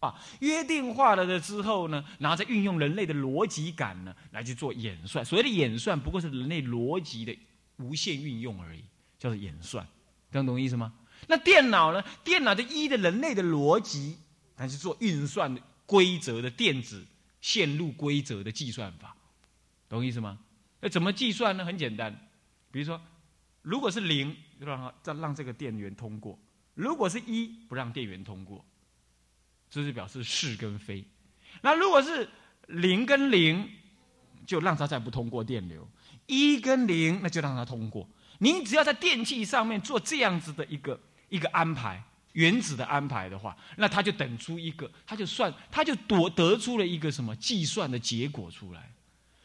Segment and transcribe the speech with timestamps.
[0.00, 5.24] 啊，约定化了的之后呢，然后再运用人类的逻辑感呢，来去做演算。
[5.24, 7.38] 所谓的演算，不过是人类逻辑的
[7.76, 8.82] 无限运用而已，
[9.18, 9.86] 叫做演算。
[10.32, 10.92] 这样懂意思吗？
[11.28, 12.02] 那电脑呢？
[12.24, 14.16] 电脑就依的人类的逻辑
[14.56, 17.06] 来去做运算的规则的电子
[17.42, 19.14] 线路规则的计算法，
[19.86, 20.38] 懂意思吗？
[20.80, 21.64] 那怎么计算呢？
[21.64, 22.26] 很简单，
[22.70, 22.98] 比如说，
[23.60, 26.38] 如果是零，就让它再让这个电源通过；
[26.72, 28.64] 如果是一，不让电源通过。
[29.70, 31.04] 这是表示是跟非，
[31.62, 32.28] 那如果是
[32.66, 33.68] 零跟零，
[34.44, 35.80] 就让它再不通过电流；
[36.26, 38.08] 一跟零，那就让它通过。
[38.38, 42.02] 你只要在电器上面做这样子的一个一个安排，
[42.32, 48.92] 原子的安排的话，那它就等出一个，它就算，它就得得出了一个什么计算的结果出来。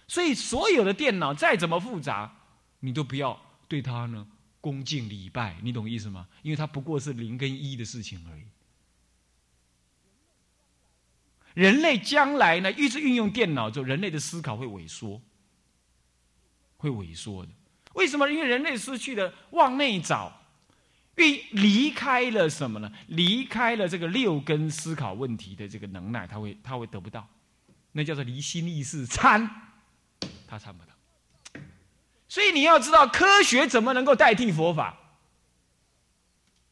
[0.07, 2.35] 所以所有的电脑再怎么复杂，
[2.79, 4.25] 你都不要对它呢
[4.59, 6.27] 恭敬礼拜，你懂意思吗？
[6.41, 8.43] 因为它不过是零跟一的事情而已。
[11.55, 15.19] 人类将来呢，一直运用电脑之后，人类的思考会萎缩，
[16.77, 17.51] 会萎缩的。
[17.93, 18.29] 为什么？
[18.29, 20.41] 因为人类失去了往内找，
[21.15, 22.91] 离离开了什么呢？
[23.07, 27.25] 离开了这个六根思考问题的这个能耐，他会他会得不到，
[27.93, 29.49] 那叫做离心意识参，
[30.45, 31.61] 他参不到。
[32.27, 34.97] 所以你要知道，科学怎么能够代替佛法？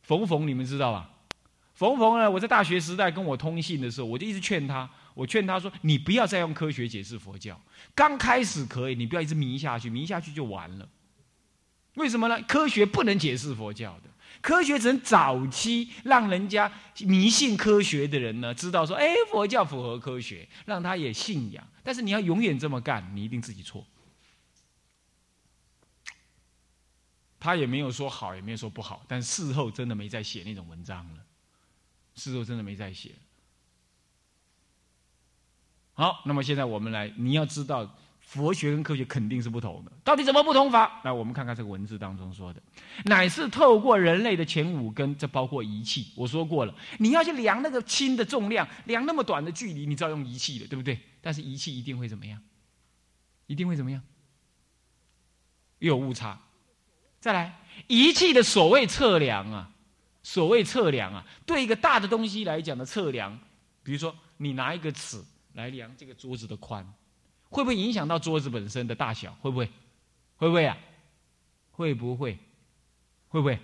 [0.02, 1.10] 冯冯，你们知道吧？
[1.74, 2.30] 冯冯呢？
[2.30, 7.60] 我在大学时代跟我通信的时候，我就一直劝他，我劝他说：“你不要再用科学解释佛教。
[7.96, 10.88] 刚开始可以，你不要一直迷下去，迷下去就完了。
[11.96, 12.40] 为什么呢？
[12.44, 21.68] 科学不能解释佛教的，科学只能早期让人家迷信科学的人呢，知道说：哎，佛教符合科学，让他也信仰。
[21.82, 23.84] 但是你要永远这么干，你一定自己错。
[27.40, 31.20] 他也没有说好，也没有说不好，但事后真的没再写那种文章了。”
[32.16, 33.12] 事后真的没再写。
[35.94, 39.92] 好，那么现在我们来，你要知道，佛学跟科学肯定是不同的。
[40.04, 41.02] 到底怎么不同法？
[41.04, 42.62] 来，我们看看这个文字当中说的，
[43.06, 46.12] 乃是透过人类的前五根，这包括仪器。
[46.16, 51.00] 我说过了，你要去量那个轻的重量，量那么短的距离，你知道用仪器的，对不对？
[51.22, 52.42] 但是仪器一定会怎么样？
[53.46, 54.02] 一定会怎么样？
[55.78, 56.42] 又有误差。
[57.20, 59.70] 再来，仪器的所谓测量啊。
[60.24, 63.38] 所谓测量啊，对一个大的东西来讲的测量，
[63.84, 65.22] 比如说你拿一个尺
[65.54, 66.86] 来量这个桌子的宽，
[67.50, 69.34] 会不会影响到桌子本身的大小？
[69.42, 69.70] 会不会？
[70.38, 70.78] 会不会啊？
[71.72, 72.40] 会不会？
[73.28, 73.60] 会不会？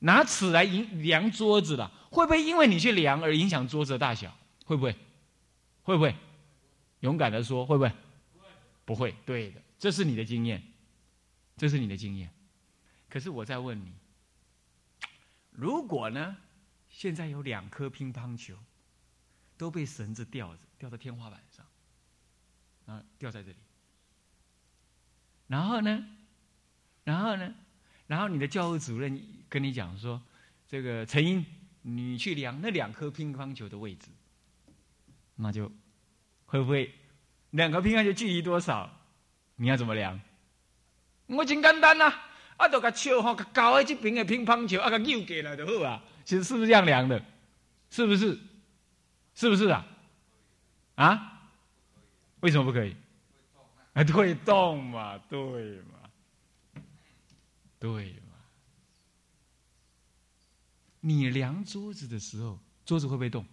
[0.00, 4.36] 拿尺来量量桌子了，会不会因为你去量而影响桌子的大小？
[4.66, 4.94] 会不会？
[5.82, 6.14] 会不会？
[7.00, 7.90] 勇敢的说，会不会？
[8.84, 9.14] 不会。
[9.24, 10.62] 对的，这是你的经验，
[11.56, 12.30] 这是你的经验。
[13.08, 13.90] 可是我在问你。
[15.60, 16.36] 如果呢？
[16.88, 18.56] 现在有两颗乒乓球，
[19.56, 21.64] 都被绳子吊着，吊在天花板上，
[22.86, 23.56] 啊，吊在这里。
[25.46, 26.04] 然后呢？
[27.04, 27.54] 然后呢？
[28.08, 30.20] 然后你的教务主任跟你讲说
[30.66, 31.46] ：“这个陈英，
[31.82, 34.08] 你去量那两颗乒乓球的位置，
[35.36, 35.70] 那就
[36.46, 36.92] 会不会
[37.50, 38.90] 两个乒乓球距离多少？
[39.54, 40.20] 你要怎么量？
[41.26, 42.12] 我真简单呐。”，
[42.60, 46.04] 啊就个球吼，搞在这边的乒乓球，啊，个扭过来就好啊。
[46.26, 47.24] 其实是不是这样量的？
[47.88, 48.38] 是不是？
[49.34, 49.86] 是不是啊？
[50.96, 51.50] 啊？
[52.40, 52.94] 为什么不可以？
[53.94, 55.16] 啊，会动嘛？
[55.30, 55.40] 对
[55.80, 56.10] 嘛？
[57.78, 58.34] 对嘛？
[61.00, 63.46] 你量桌子的时候，桌子会不会动？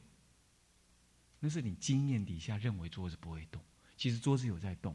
[1.40, 3.62] 那是你经验底下认为桌子不会动，
[3.96, 4.94] 其实桌子有在动，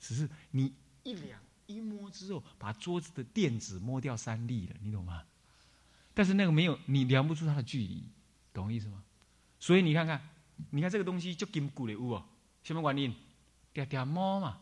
[0.00, 0.74] 只是你
[1.04, 1.40] 一量。
[1.66, 5.22] 一摸之后，把桌子的垫子摸掉三粒了，你懂吗？
[6.12, 8.08] 但是那个没有，你量不出它的距离，
[8.52, 9.02] 懂我意思吗？
[9.58, 10.28] 所以你看看，
[10.70, 12.24] 你看这个东西就坚固的物哦，
[12.62, 13.14] 什么原因？
[13.72, 14.60] 点点摸嘛，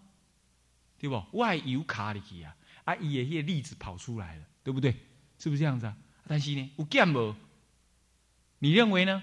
[0.99, 1.23] 对不？
[1.37, 4.93] 外油卡里去啊，啊，也些粒子跑出来了，对不对？
[5.39, 5.97] 是不是这样子啊？
[6.27, 7.34] 但是呢，有减无？
[8.59, 9.22] 你认为呢？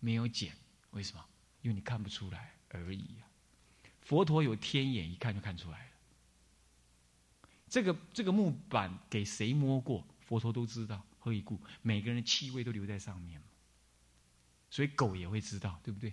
[0.00, 0.52] 没有减，
[0.90, 1.24] 为什么？
[1.60, 3.28] 因为你看不出来而已啊。
[4.00, 5.91] 佛陀有天眼，一看就看出来。
[7.72, 10.06] 这个这个木板给谁摸过？
[10.26, 11.58] 佛陀都知道，何以故？
[11.80, 13.40] 每个人的气味都留在上面
[14.68, 16.10] 所以狗也会知道，对不对？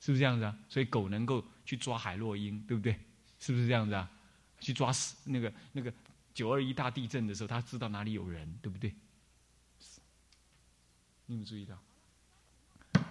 [0.00, 0.58] 是不是这样子啊？
[0.70, 2.98] 所以狗能够去抓海洛因，对不对？
[3.38, 4.10] 是不是这样子啊？
[4.58, 5.92] 去抓死那个那个
[6.32, 8.94] 九二一大地震的时候，他知道哪里有人，对不对？
[11.26, 13.02] 你有没有注意到？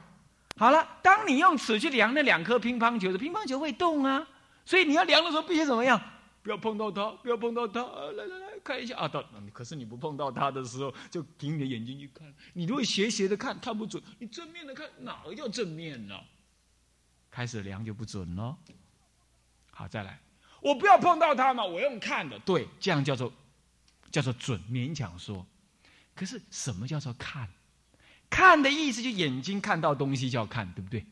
[0.58, 4.28] 好了，当你用尺去量那两颗乒乓球的乒乓球会动啊，
[4.66, 6.02] 所以你要量的时候必须怎么样？
[6.45, 7.81] 不要碰到它，不要碰到它！
[8.12, 12.31] 来来来，看一下啊，到可是你不碰到它的时候，就凭你的眼睛去看。
[12.53, 16.15] 你如果斜斜的看，看不准；你正面的看，哪个叫正面呢？
[17.31, 18.56] 开始量就不准了。
[19.71, 20.21] 好，再来，
[20.62, 23.33] 我不要碰到它嘛，我用看的，对，这样叫做
[24.12, 25.44] 叫做准，勉强说。
[26.13, 27.50] 可是什么叫做看？
[28.30, 31.03] 看的意思就眼睛看到东西叫看，对不对？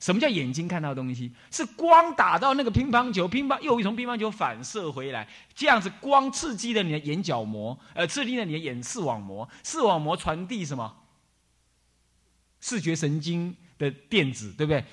[0.00, 1.32] 什么叫眼睛看到东西？
[1.50, 11.04] 是光打到那个乒乓球，乒乓又从乒乓球反射回来，这样子光刺激了你的眼角膜，呃，刺激了你的眼视网膜，视网膜传递什么？
[12.60, 14.84] 视觉神经的电子，对不对？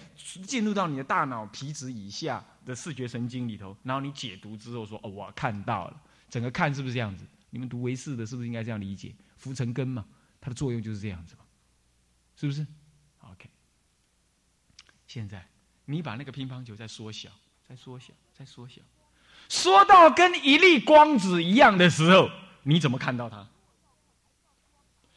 [0.45, 7.25] 进入到你的大脑皮质以下的视觉神经里头，然后你解读之后说：“哦，我看到了。”整个看是不是这样子？
[7.49, 9.13] 你们读唯识的，是不是应该这样理解？
[9.37, 10.05] 浮尘根嘛，
[10.41, 11.41] 它的作用就是这样子嘛，
[12.35, 12.65] 是不是？
[15.15, 15.41] 现在，
[15.85, 17.29] 你把那个乒乓球再缩小，
[17.69, 18.81] 再缩小，再缩小，
[19.47, 22.29] 缩到跟一粒光子一样的时候，
[22.63, 23.47] 你怎么看到它？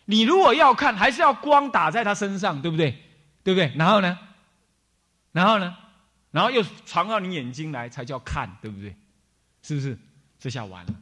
[0.05, 2.93] 你如果要看，还是要光打在它身上，对不对？
[3.43, 3.73] 对不对？
[3.77, 4.17] 然后呢？
[5.33, 5.77] 然后呢？
[6.31, 8.95] 然后又传到你眼睛来，才叫看，对不对？
[9.63, 9.99] 是不是？
[10.39, 10.95] 这下完了，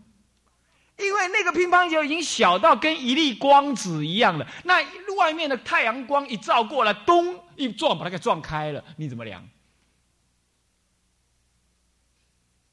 [0.98, 4.82] 因为那个乒乓球已经小到跟一粒光子一样了，那
[5.16, 7.44] 外面的太阳光一照过来，咚！
[7.56, 9.46] 一撞把它给撞开了，你怎么量？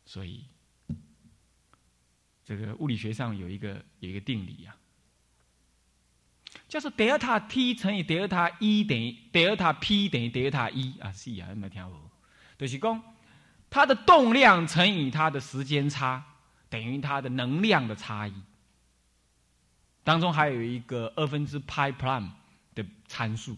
[0.05, 0.45] 所以，
[2.45, 4.75] 这个物理学上有一个有一个定理啊，
[6.67, 12.11] 叫做德尔塔 T 乘以德尔塔一等于德尔塔 P 等于德尔塔一啊，是啊，有没有听过？
[12.57, 13.01] 就是讲，
[13.69, 16.23] 它的动量乘以它的时间差
[16.73, 18.33] 等于它的能量的差异。
[20.03, 22.31] 当中还有一个二分之派 prime
[22.73, 23.55] 的参数。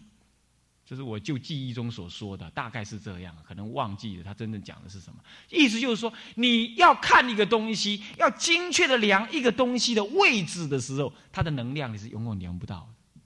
[0.84, 5.18] 这是我就记忆中所说的，大概是这样，可能忘记了他真正讲的是什么。
[5.50, 13.20] 意思就是说，你要看一个东西，要精确的量一个东西的位置的时候，它的能量你是永远量不到的。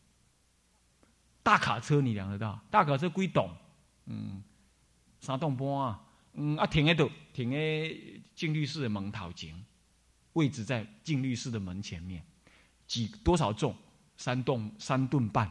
[1.43, 2.59] 大卡车你量得到？
[2.71, 3.51] 大卡车归懂，
[4.07, 4.41] 嗯，
[5.21, 6.01] 三栋半啊，
[6.35, 7.95] 嗯啊，停在度，停在
[8.35, 9.55] 静律室的门头前，
[10.35, 12.23] 位置在静律室的门前面，
[12.87, 13.77] 几多少重？
[14.17, 15.51] 三吨三吨半。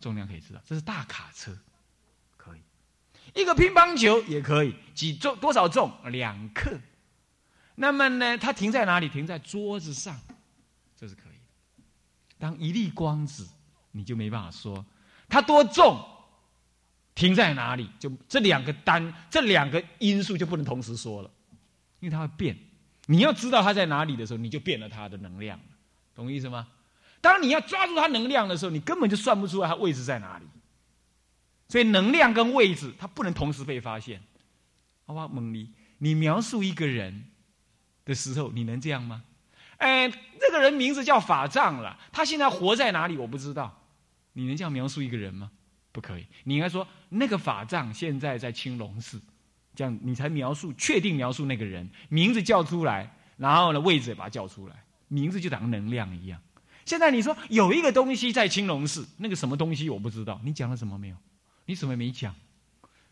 [0.00, 1.56] 重量可以知道，这是大卡车，
[2.36, 2.60] 可以。
[3.34, 5.92] 一个乒乓球也可以，几重多少重？
[6.04, 6.78] 两克。
[7.74, 9.08] 那么呢，它停在哪里？
[9.08, 10.16] 停在桌子上，
[10.96, 11.38] 这是可以。
[12.38, 13.48] 当一粒光子，
[13.90, 14.86] 你就没办法说
[15.28, 16.00] 它多重，
[17.16, 17.90] 停在哪里？
[17.98, 21.30] 就这两个单，这两个因素就不能同时说了，
[21.98, 22.56] 因为它会变。
[23.10, 25.58] 你要知道它在哪里的时候，你就变了它的能量，
[26.14, 26.68] 懂意思吗？
[27.22, 30.44] 当你要抓住它能量的时候，你根本就算不出来它位置在哪里。
[31.68, 34.22] 所以能量跟位置它不能同时被发现。
[35.06, 37.30] 好吧，蒙尼，你描述一个人
[38.04, 39.24] 的时候，你能这样吗？
[39.78, 43.82] 哎，这个人名字叫法藏了，他现在活在哪里我不知道。
[44.34, 45.50] 你能这样描述一个人吗？
[45.92, 46.26] 不可以。
[46.44, 49.20] 你应该说那个法藏现在在青龙寺，
[49.78, 54.74] 这样你才描述确定描述那个人名字叫出来，然后呢位置也把它叫出来，
[55.06, 56.42] 名字就等于能量一样。
[56.84, 60.40] 现在你说有一个东西在青龙寺，那个什么东西我不知道。
[60.42, 61.16] 你讲了什么没有？
[61.66, 62.34] 你怎么也没讲？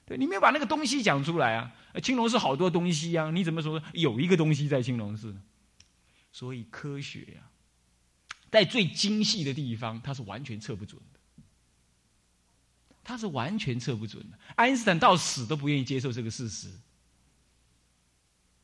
[0.06, 1.72] 对你没有把那个东西讲出来啊？
[2.02, 5.36] 青龙寺好多东西啊，你怎么说有一个东西在青龙寺？
[6.32, 7.46] 所以科学呀，
[8.50, 11.00] 在最精细的地方，它是完全测不准。
[13.06, 14.36] 它是完全测不准的。
[14.56, 16.69] 爱因斯坦到死都不愿意接受这个事实，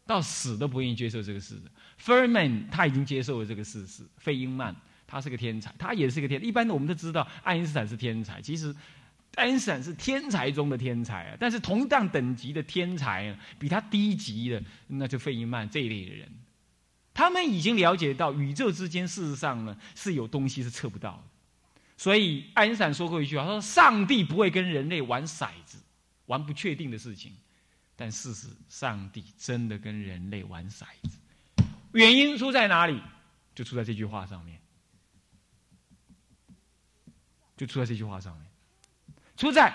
[0.05, 1.63] 到死都不愿意接受这个事实。
[1.97, 4.75] 费尔曼他已经接受了这个事实，费因曼。
[5.07, 6.43] 他是个天才，他也是个天。
[6.43, 8.41] 一般的我们都知道，爱因斯坦是天才。
[8.41, 8.75] 其实，
[9.35, 11.37] 爱因斯坦是天才中的天才啊。
[11.39, 16.33] 但是同样等级的天才，比他低级的，那就费因曼这一类的人，
[17.13, 21.32] 他们已经了解到宇宙之间事实上呢是有东西是测不到的。
[22.03, 25.79] 所以，爱因斯坦说过一句话：“他说上帝不会跟人类玩骰子，
[26.27, 27.33] 玩不确定的事情。
[27.95, 31.65] 但事实，上帝真的跟人类玩骰子。
[31.93, 33.01] 原因出在哪里？
[33.55, 34.59] 就出在这句话上面。”
[37.57, 38.47] 就出在这句话上面，
[39.37, 39.73] 出在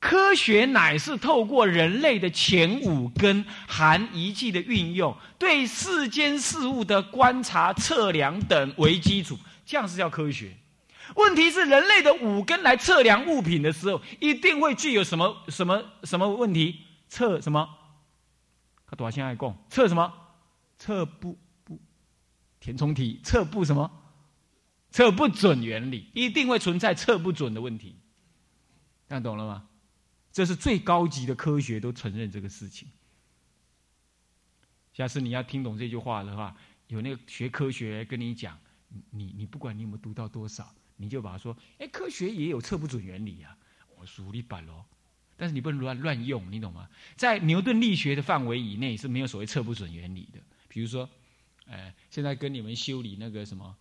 [0.00, 10.56] 科学乃是透过人类的前五根含仪器的运用，对世间事物的观察、测量等为基础，这样是叫科学。
[11.16, 16.80] 问题是，人类的五根来测量物品的时候，一定会具有什么什么什么问题？
[17.08, 17.68] 测什么？
[18.86, 19.56] 他多少钱爱供？
[19.68, 20.12] 测什么？
[20.76, 21.78] 测不不
[22.60, 23.20] 填充题？
[23.22, 23.90] 测不什么？
[24.90, 27.96] 测不准原理一定会存在测不准的问题，
[29.08, 29.68] 看懂了吗？
[30.32, 32.88] 这是最高级的科学都承认这个事情。
[34.92, 38.58] 下次你要听懂这句话的话，有那个学科学跟你讲，
[39.10, 43.56] 你你不管你有没有读到多少，你就把它说，哎，科学也有测不准原理啊，
[43.96, 44.84] 我说你板喽。
[45.40, 46.88] 但是你不能乱乱用，你懂吗？
[47.16, 50.40] 在牛顿力学的范围以内是没有所谓测不准原理的。
[50.66, 51.08] 比如说，
[51.66, 53.76] 哎，现在跟你们修理那个什么，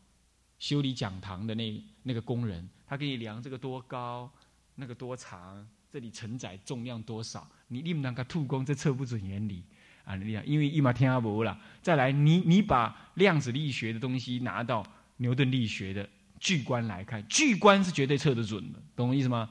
[0.59, 4.31] 修理讲堂的那那个工人，他给你量这个多高，
[4.75, 9.63] 那个多长，这里承载重量多少，你立马个吐工，这测不准原理
[10.05, 10.15] 啊！
[10.15, 11.59] 你讲，因为一马天阿伯了。
[11.81, 14.86] 再来，你你把量子力学的东西拿到
[15.17, 16.07] 牛顿力学的
[16.39, 19.50] 巨观来看，巨观是绝对测得准的，懂我意思吗？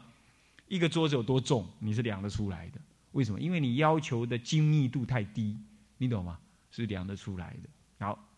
[0.68, 2.80] 一个桌子有多重，你是量得出来的。
[3.12, 3.40] 为什么？
[3.40, 5.56] 因为你要求的精密度太低，
[5.98, 6.38] 你懂吗？
[6.70, 8.04] 是量得出来的。
[8.04, 8.28] 好，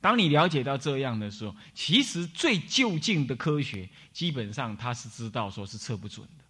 [0.00, 6.44] 当你了解到这样的时候，其实最就近的科学，基本上它是知道说是测不准的。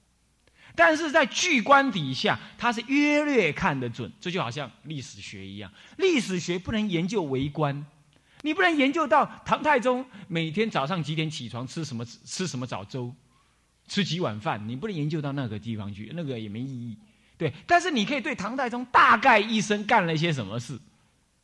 [0.74, 4.12] 但是在巨观底下，它是约略看得准。
[4.20, 7.86] 这就好像历史学一样，历史学不能研究微观，
[8.46, 13.12] 你不能研究到唐太宗每天早上几点起床，吃什么吃什么早粥。
[13.88, 16.96] 吃几碗饭，你不能研究到那个地方去，那个也没意义。
[17.36, 20.78] 对，但是你可以对唐太宗大概一生干了一些什么事，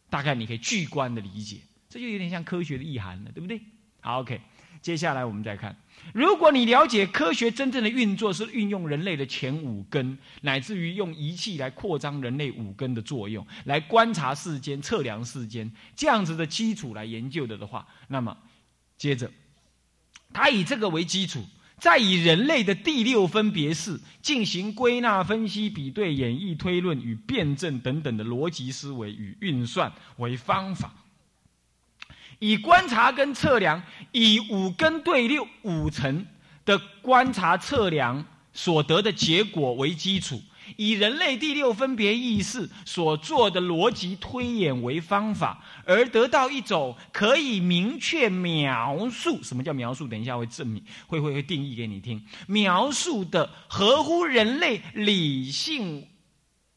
[0.08, 3.60] 大概你可以具观的理解，这就有点像科学的意涵了，对不对？
[4.00, 4.40] 好，OK，
[4.82, 5.74] 接下来我们再看，
[6.12, 18.36] 如果你了解科学真正的运作是运用人类的前五根，乃至于用仪器来扩张人类五根的作用，来观察世间、测量世间这样子的基础来研究的的话，那么
[18.98, 19.30] 接着
[20.32, 21.44] 他以这个为基础。
[21.78, 30.94] 再以人类的第六分别式进行归纳、分析、比对、演绎、推论与辩证等等的逻辑思维与运算为方法，
[32.42, 33.80] 以观察跟测量，
[34.10, 36.26] 以五根对六五层
[36.64, 40.42] 的观察测量所得的结果为基础。
[40.76, 50.08] 以人类第六分别意识所做的逻辑推演为方法，而得到一种可以明确描述什么叫描述？
[50.08, 52.26] 等一下会证明，会会会定义给你听。
[52.48, 56.08] 描述的合乎人类理性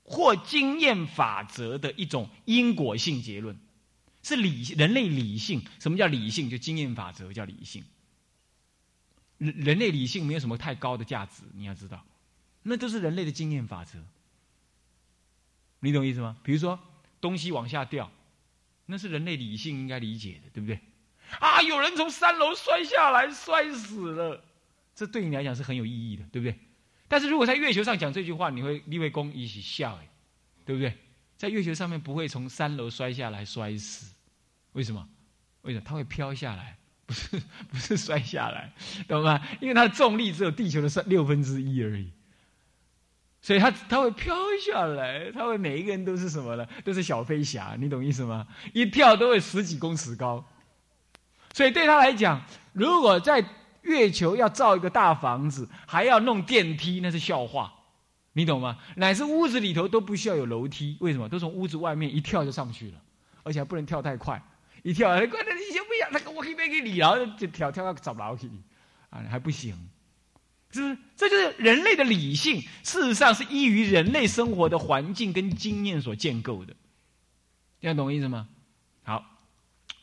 [0.04, 3.58] 或经验法则的一种因果性结论，
[4.25, 5.62] 是理人类理性。
[5.79, 6.50] 什么叫理性？
[6.50, 7.84] 就经验法则叫理性。
[9.38, 12.03] 人人类理性没有什么太高的价值，你要知道。
[12.63, 14.00] 那都是人类的经验法则，
[15.82, 16.36] 你懂意思吗？
[16.41, 16.79] 比如说
[17.22, 18.12] 东西往下掉，
[18.88, 20.79] 那是人类理性应该理解的，对不对？
[21.39, 24.44] 啊，有人从三楼摔下来，摔死了，
[24.96, 26.58] 这对你来讲是很有意义的，对不对？
[27.08, 30.10] 但是如果在月球上讲这句话，你会立位公一起笑，哎，
[30.65, 30.98] 对不对？
[31.38, 34.15] 在月球上面不会从三楼摔下来摔死，
[34.75, 35.08] 为什么？
[35.62, 35.86] 为什么？
[35.86, 36.77] 它会飘下来，
[37.08, 38.72] 不是不是摔下来，
[39.08, 39.41] 懂吗？
[39.62, 42.12] 因为它的重力只有地球的三六分之一而已。
[43.41, 46.67] 所以他他会飘下来，他会每一个人都是什么呢？
[46.84, 48.48] 都是小飞侠，你懂意思吗？
[48.74, 50.44] 一跳都会十几公尺高。
[51.53, 52.41] 所以对他来讲，
[52.74, 53.46] 如果在
[53.84, 57.72] 月球要造一个大房子，还要弄电梯，那是笑话，
[58.34, 58.79] 你懂吗？
[58.96, 61.29] 乃至屋子里头都不需要有楼梯，为什么？
[61.29, 63.01] 都从屋子外面一跳就上去了，
[63.44, 64.44] 而且还不能跳太快，
[64.86, 68.48] 一跳，快点，你先不要，那个我可以给你，然后就跳跳到找楼去，
[69.10, 69.75] 啊，还不行。
[70.70, 72.62] 是不是，这就是人类的理性。
[72.84, 76.75] 事实上，是依于人类生活的环境跟经验所建构的。
[77.82, 78.48] 这样懂我意思吗？
[79.01, 79.25] 好，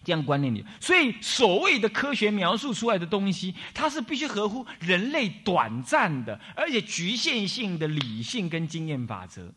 [0.03, 9.55] 这样观念里，所以所谓的科学描述出来的东西，它是必须合乎人类短暂的而且局限性的理性跟经验法则。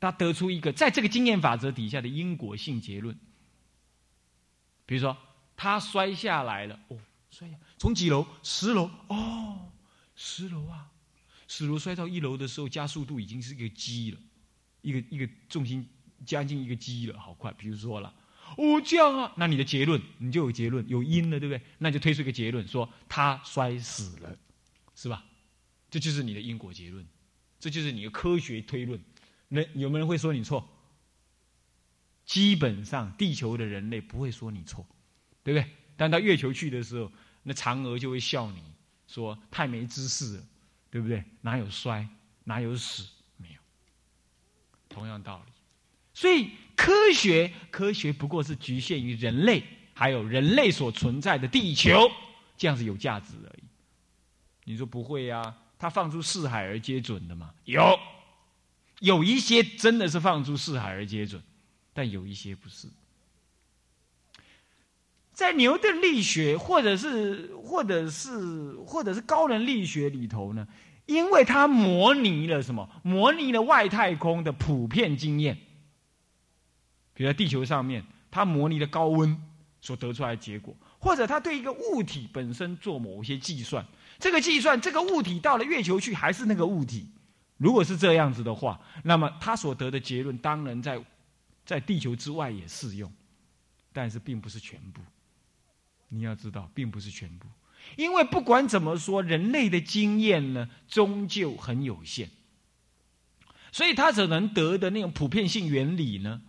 [0.00, 3.18] 他得出一个在这个经验法则底下的因果性结论。
[4.84, 5.16] 比如说，
[5.56, 6.98] 他摔下来了，哦。
[7.28, 8.26] 摔下从几楼？
[8.42, 9.70] 十楼哦，
[10.14, 10.88] 十楼啊！
[11.48, 14.18] 十楼摔到一楼的时候，加速度已经是一个 g 了，
[14.80, 15.86] 一个一个重心
[16.24, 17.52] 将近一个 g 了，好快。
[17.52, 18.14] 比如说了，
[18.56, 21.60] 哦这样啊，那你的结论你就有结论，有因了，对不对？
[21.78, 24.38] 那就推出一个结论，说他摔死了，
[24.94, 25.24] 是吧？
[25.90, 27.06] 这就是你的因果结论，
[27.60, 28.98] 这就是你的科学推论。
[29.48, 30.66] 那有没有人会说你错？
[32.24, 34.86] 基本上，地球的人类不会说你错，
[35.42, 35.70] 对不对？
[35.96, 37.10] 但到月球去的时候。
[37.48, 38.60] 那嫦娥就会笑你，
[39.06, 40.42] 说太没知识了，
[40.90, 41.22] 对不对？
[41.42, 42.04] 哪有摔，
[42.42, 43.60] 哪有死，没有。
[44.88, 45.52] 同样道理，
[46.12, 49.62] 所以科学科学不过是局限于人类，
[49.94, 52.10] 还有人类所存在的地球，
[52.56, 53.62] 这样子有价值而已。
[54.64, 55.56] 你说不会呀？
[55.78, 57.54] 他放出四海而皆准的嘛？
[57.64, 57.96] 有，
[59.00, 61.42] 有一些真的是放诸四海而皆准，
[61.92, 62.88] 但有一些不是。
[65.32, 70.66] 在牛顿力学，或者是或者是或者是高能力学里头呢，
[71.04, 72.88] 因为它模拟了什么？
[73.02, 75.58] 模拟了外太空的普遍经验。
[77.12, 79.38] 比如在地球上面，它模拟的高温
[79.82, 83.86] 所得出来的结果，或者它对一个物体本身做某些计算，
[84.18, 87.06] 这个计算这个物体到了月球去还是那个物体，
[87.56, 91.02] 如果是这样子的话，那么他所得的结论当然在
[91.64, 93.12] 在地球之外也适用，
[93.92, 95.00] 但是并不是全部。
[96.08, 97.48] 你要知道，并不是全部，
[97.96, 102.30] 因为不管怎么说，人类的经验呢，终究很有限，
[103.72, 106.42] 所以他只能得的那种普遍性原理呢，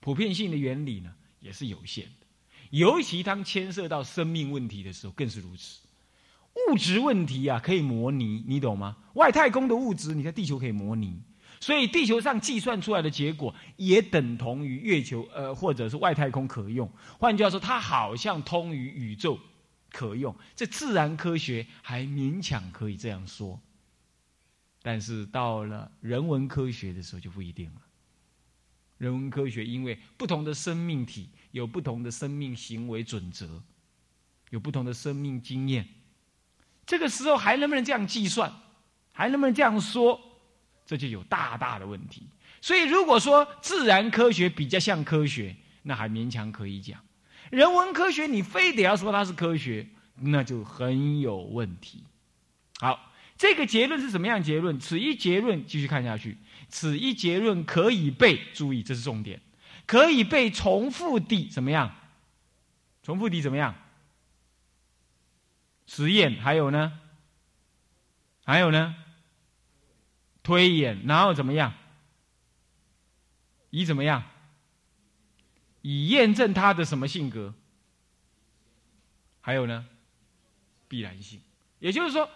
[0.00, 2.26] 普遍性的原理呢，也是有限的。
[2.70, 5.80] 尤其当牵涉到生命问题的时候，更是如此。
[6.54, 8.96] 物质问题啊，可以模拟，你懂吗？
[9.14, 11.22] 外太空的物质，你在地球可以模拟。
[11.60, 16.90] 所以地球上计算出来的结果也等同于月球，呃，或者是外太空可用。
[17.18, 19.38] 换句话说，它好像通于宇宙
[19.90, 20.34] 可用。
[20.56, 23.60] 这自然科学还勉强可以这样说，
[24.82, 27.80] 但是到了人文科学的时候就不一定了。
[28.98, 33.62] 人文科学因为不同的生命体有不同的生命行为准则，
[34.50, 35.86] 有不同的生命经验，
[36.86, 38.52] 这个时候还能不能这样计算？
[39.12, 40.20] 还能不能这样说？
[40.84, 42.26] 这就有大大的问题，
[42.60, 46.98] 所以如果说自然科学比较像科学，那还勉强可以讲；
[47.50, 49.86] 人文科学你非得要说它是科学，
[50.20, 52.02] 那就很有问题。
[52.78, 54.78] 好，这个结论是什么样结论？
[54.80, 56.36] 此一结论继续看下去，
[56.68, 59.40] 此一结论可以被注意，这是重点，
[59.86, 61.94] 可以被重复地怎么样？
[63.02, 63.74] 重复地怎么样？
[65.94, 66.98] 实验还有呢？
[68.46, 68.96] 还有呢？
[70.42, 71.74] 推演，然后怎么样？
[73.68, 74.22] 以怎么样？
[75.82, 77.52] 以验证他的什么性格？
[79.42, 79.86] 还有呢？
[80.88, 81.42] 必然性。
[81.78, 82.26] 也就是说，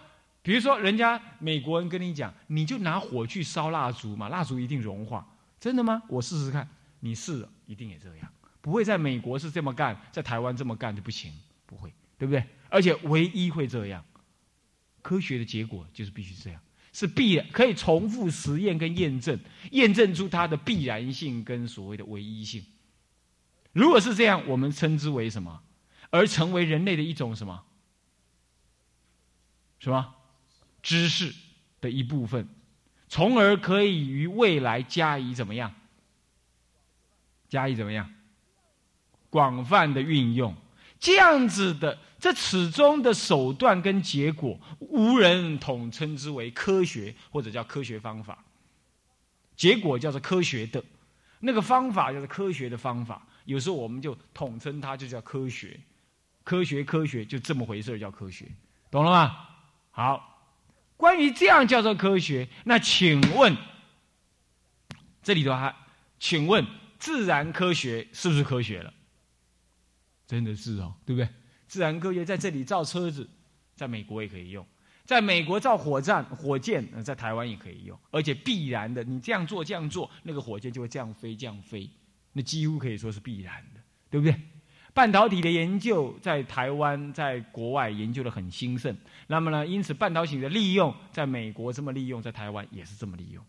[0.43, 5.27] 比如说，人家美国人跟你讲，你就拿火去烧蜡烛嘛，蜡烛一定融化。
[5.59, 6.03] 真的吗？
[6.09, 6.69] 我试试看。
[6.99, 8.31] 你试了，一定也这样。
[8.61, 11.33] 不会在美国是这么干，在台湾这么干就不行，
[11.65, 12.45] 不会，对不对？
[12.69, 14.03] 而且唯一会这样，
[15.01, 16.61] 科学的结果就是必须这样。
[16.93, 19.39] 是必然，可以重复实验跟验证，
[19.69, 22.65] 验证出它的必然性跟所谓的唯一性。
[23.71, 25.61] 如果是这样，我们称之为什么？
[26.09, 27.63] 而成为人类的一种什么？
[29.77, 30.15] 什么？
[30.81, 31.35] 知识
[31.81, 32.47] 的一部分，
[33.07, 35.75] 从而可以于未来加以怎么样？
[37.47, 38.11] 加以怎么样？
[39.29, 40.55] 广泛的运用。
[40.99, 48.43] 这样子的，这始终的手段跟结果，无人统称之为科学，或者叫科学方法。
[49.55, 50.83] 结果叫做科学的，
[51.39, 53.25] 那个方法叫做科学的方法。
[53.45, 55.79] 有时候我们就统称它就叫科学，
[56.43, 58.45] 科学科学就这么回事叫科学，
[58.91, 59.47] 懂了吗？
[59.91, 60.51] 好，
[60.97, 63.55] 关于这样叫做科学，那请问
[65.23, 65.73] 这里头还，
[66.19, 66.65] 请问
[66.99, 68.93] 自然科学是不是科学了？
[70.27, 71.29] 真的是哦，对不对？
[71.67, 73.27] 自然科学在这里造车子，
[73.75, 74.63] 在美国也可以用；
[75.05, 77.97] 在美国造火站，火箭在台湾也可以用。
[78.11, 81.89] 而且必然的，你这样做这样做，那个火箭就会这样飞这样飞，
[82.33, 84.35] 那几乎可以说是必然的，对不对？
[84.93, 88.97] 半导体的研究在台湾、在国外研究的很兴盛。
[89.27, 93.45] 那么呢，因此半导体的利用在美国这么利用，在台湾也是这么利用，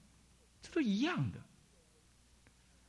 [0.60, 1.38] 这都一样的。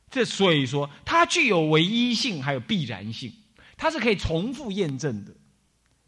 [0.10, 3.32] 这所以说，它具有唯一性，还有必然性。
[3.82, 5.34] 它是可以重复验证的，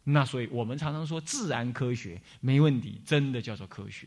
[0.04, 4.06] 那所以我们常常说自然科学没问题，真的叫做科学。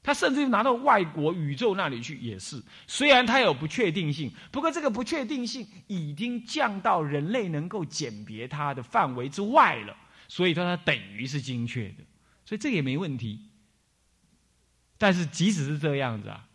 [0.00, 9.96] 它甚至拿到外国宇宙那里去也是，虽然它有不确定性，不过这个不确定性已经降到人类能够鉴别它的范围之外了，
[10.28, 12.04] 所以说它等于是精确的，
[12.44, 13.50] 所以这也没问题。
[14.96, 16.48] 但是即使是这样子啊，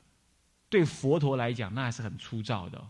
[0.69, 2.87] 对佛陀来讲那还是很粗糙的。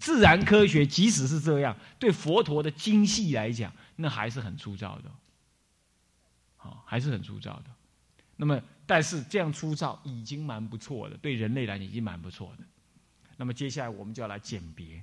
[0.00, 5.12] 自然科学即使是这样，对佛陀的精细来讲，那还是很粗糙的，
[6.56, 7.66] 好，还是很粗糙的。
[8.36, 12.64] 那么，但是这样粗糙已经蛮不错的，对人类来讲已经蛮不错的。
[13.36, 15.02] 那么接下来我们就要来鉴别，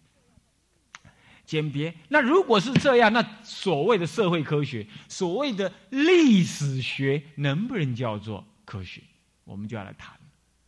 [1.46, 1.94] 鉴别。
[2.10, 9.04] 那如果是这样，那所谓的社会科学，所谓的历史学，能不能叫做科学？
[9.44, 10.20] 我们就要来谈。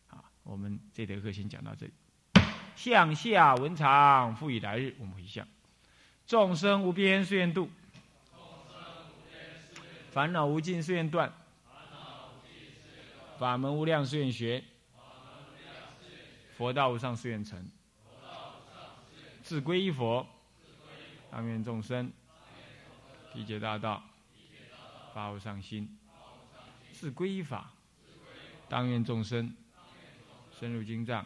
[0.10, 1.94] 啊，我们这节课先讲到这里。
[2.80, 4.96] 向下文长，复以来日。
[5.00, 5.46] 我们回向：
[6.26, 7.70] 众生无边誓愿度，
[10.12, 11.30] 烦恼无尽誓愿断，
[13.38, 14.64] 法门无量誓愿学，
[16.56, 17.70] 佛道无上誓愿成。
[19.44, 20.26] 自归依佛，
[21.30, 22.10] 当愿众生
[23.34, 24.02] 理解大道，
[25.14, 25.86] 发无上心；
[26.94, 27.74] 自归依法，
[28.70, 29.54] 当愿众生
[30.58, 31.26] 深入经藏。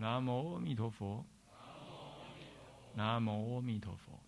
[0.00, 1.24] 南无阿弥陀佛。
[2.94, 4.27] 南无阿弥陀佛。